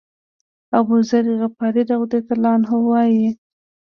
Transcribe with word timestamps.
أبوذر 0.79 1.25
غفاري 1.43 1.81
رضی 1.93 2.17
الله 2.33 2.51
عنه 2.57 2.71
وایي. 2.89 3.27